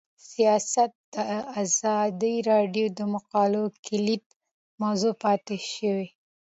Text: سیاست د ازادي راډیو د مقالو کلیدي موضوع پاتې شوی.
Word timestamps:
سیاست 0.31 0.91
د 1.13 1.15
ازادي 1.61 2.35
راډیو 2.51 2.85
د 2.97 2.99
مقالو 3.13 3.63
کلیدي 3.85 4.33
موضوع 4.81 5.13
پاتې 5.23 5.57
شوی. 5.71 6.07